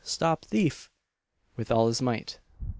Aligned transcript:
Stop 0.03 0.45
thief!" 0.45 0.89
with 1.55 1.69
all 1.69 1.85
his 1.87 2.01
might. 2.01 2.39